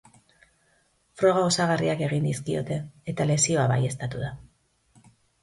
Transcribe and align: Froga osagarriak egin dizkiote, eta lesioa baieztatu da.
Froga 1.21 1.43
osagarriak 1.49 2.01
egin 2.07 2.25
dizkiote, 2.31 2.79
eta 3.15 3.29
lesioa 3.33 3.69
baieztatu 3.75 4.25
da. 4.27 4.33